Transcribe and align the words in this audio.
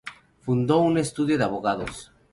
Fundó 0.39 0.79
un 0.79 0.97
estudio 0.97 1.37
de 1.37 1.43
abogados. 1.43 2.11